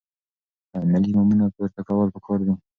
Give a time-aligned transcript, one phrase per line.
[0.77, 2.53] عملي ګامونه پورته کول پکار دي.